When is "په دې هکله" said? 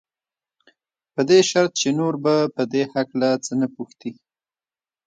2.55-3.29